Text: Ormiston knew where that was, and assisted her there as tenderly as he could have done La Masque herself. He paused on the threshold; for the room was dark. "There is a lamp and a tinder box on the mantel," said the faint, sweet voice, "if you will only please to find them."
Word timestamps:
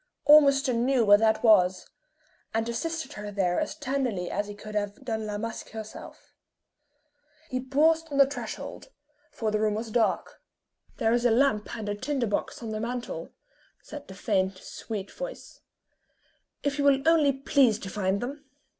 Ormiston 0.25 0.83
knew 0.83 1.05
where 1.05 1.19
that 1.19 1.43
was, 1.43 1.87
and 2.55 2.67
assisted 2.67 3.13
her 3.13 3.29
there 3.29 3.59
as 3.59 3.75
tenderly 3.75 4.31
as 4.31 4.47
he 4.47 4.55
could 4.55 4.73
have 4.73 4.95
done 5.05 5.27
La 5.27 5.37
Masque 5.37 5.69
herself. 5.69 6.33
He 7.51 7.59
paused 7.59 8.07
on 8.09 8.17
the 8.17 8.25
threshold; 8.25 8.87
for 9.29 9.51
the 9.51 9.59
room 9.59 9.75
was 9.75 9.91
dark. 9.91 10.41
"There 10.97 11.13
is 11.13 11.23
a 11.23 11.29
lamp 11.29 11.75
and 11.75 11.87
a 11.87 11.93
tinder 11.93 12.25
box 12.25 12.63
on 12.63 12.71
the 12.71 12.79
mantel," 12.79 13.29
said 13.83 14.07
the 14.07 14.15
faint, 14.15 14.57
sweet 14.57 15.11
voice, 15.11 15.59
"if 16.63 16.79
you 16.79 16.83
will 16.85 17.07
only 17.07 17.31
please 17.33 17.77
to 17.77 17.89
find 17.91 18.21
them." 18.21 18.43